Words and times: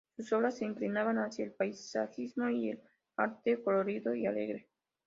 Sus 0.17 0.33
obras 0.33 0.57
se 0.57 0.65
inclinaban 0.65 1.19
hacia 1.19 1.45
el 1.45 1.51
paisajismo 1.51 2.49
y 2.49 2.71
el 2.71 2.81
arte 3.17 3.61
colorido 3.61 4.15
y 4.15 4.25
alegre. 4.25 4.67